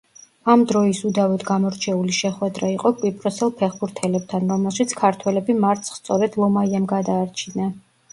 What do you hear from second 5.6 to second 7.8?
მარცხს სწორედ ლომაიამ გადაარჩინა.